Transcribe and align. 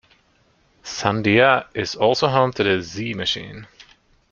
Sandia 0.83 1.67
is 1.75 1.93
also 1.93 2.27
home 2.27 2.51
to 2.53 2.63
the 2.63 2.81
Z 2.81 3.13
Machine. 3.13 3.67